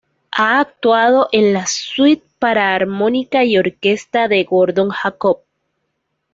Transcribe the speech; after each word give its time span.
Ha 0.31 0.59
actuado 0.59 1.29
en 1.31 1.53
la 1.53 1.67
"Suite 1.67 2.25
para 2.39 2.73
armónica 2.73 3.43
y 3.43 3.59
orquesta" 3.59 4.27
de 4.27 4.43
Gordon 4.45 4.89
Jacob. 4.89 5.41